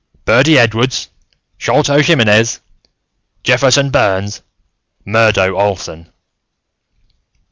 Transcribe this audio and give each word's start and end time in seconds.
"Birdy 0.25 0.57
Edwards; 0.57 1.09
Sholto 1.59 1.99
Jiminez; 2.01 2.59
Jefferson 3.43 3.91
Burns; 3.91 4.41
Murdo 5.05 5.53
Olsen." 5.55 6.11